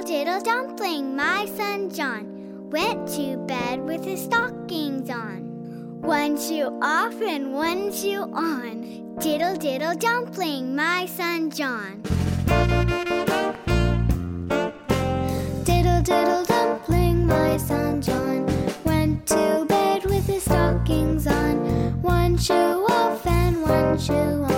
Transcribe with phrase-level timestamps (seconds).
[0.00, 6.00] Diddle diddle dumpling, my son John went to bed with his stockings on.
[6.00, 9.16] One shoe off and one shoe on.
[9.20, 12.00] Diddle diddle dumpling, my son John.
[15.64, 18.46] Diddle diddle dumpling, my son John
[18.84, 22.00] went to bed with his stockings on.
[22.00, 22.54] One shoe
[22.88, 24.49] off and one shoe on.